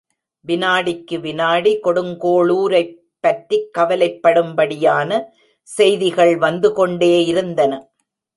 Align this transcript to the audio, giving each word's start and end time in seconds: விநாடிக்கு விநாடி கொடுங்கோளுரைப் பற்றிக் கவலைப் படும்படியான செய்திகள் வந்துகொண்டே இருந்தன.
விநாடிக்கு 0.47 1.19
விநாடி 1.19 1.79
கொடுங்கோளுரைப் 1.83 2.95
பற்றிக் 3.19 3.73
கவலைப் 3.73 4.19
படும்படியான 4.23 5.21
செய்திகள் 5.61 6.37
வந்துகொண்டே 6.37 7.25
இருந்தன. 7.25 7.71